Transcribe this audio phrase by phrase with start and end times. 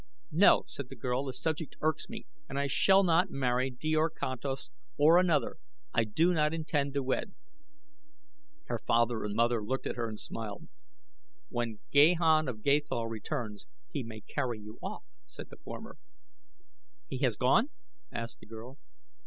[0.31, 4.71] "No," said the girl, "the subject irks me, and I shall not marry Djor Kantos,
[4.97, 5.57] or another
[5.93, 7.35] I do not intend to wed."
[8.65, 10.69] Her father and mother looked at her and smiled.
[11.49, 15.97] "When Gahan of Gathol returns he may carry you off," said the former.
[17.05, 17.69] "He has gone?"
[18.11, 18.79] asked the girl.